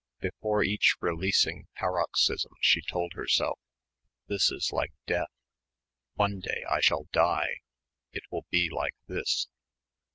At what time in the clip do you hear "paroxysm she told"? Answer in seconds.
1.75-3.13